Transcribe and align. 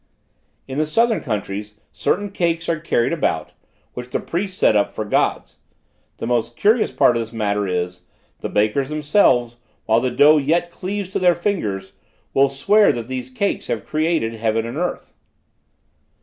"In 0.67 0.79
the 0.79 0.87
southern 0.87 1.19
countries, 1.21 1.75
certain 1.91 2.31
cakes 2.31 2.67
are 2.67 2.79
carried 2.79 3.13
about, 3.13 3.51
which 3.93 4.09
the 4.09 4.19
priests 4.19 4.57
set 4.57 4.75
up 4.75 4.95
for 4.95 5.05
Gods; 5.05 5.57
the 6.17 6.25
most 6.25 6.57
curious 6.57 6.91
part 6.91 7.15
of 7.15 7.21
this 7.21 7.31
matter 7.31 7.67
is, 7.67 8.01
the 8.39 8.49
bakers 8.49 8.89
themselves, 8.89 9.57
while 9.85 10.01
the 10.01 10.09
dough 10.09 10.37
yet 10.37 10.71
cleaves 10.71 11.09
to 11.09 11.19
their 11.19 11.35
fingers, 11.35 11.93
will 12.33 12.49
swear 12.49 12.91
that 12.91 13.07
these 13.09 13.29
cakes 13.29 13.67
have 13.67 13.85
created 13.85 14.33
heaven 14.33 14.65
and 14.65 14.77
earth. 14.77 15.13